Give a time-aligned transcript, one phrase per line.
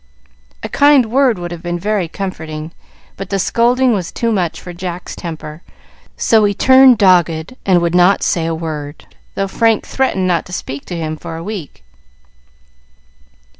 [0.63, 2.71] A kind word would have been very comforting,
[3.17, 5.61] but the scolding was too much for Jack's temper,
[6.17, 10.53] so he turned dogged and would not say a word, though Frank threatened not to
[10.53, 11.83] speak to him for a week.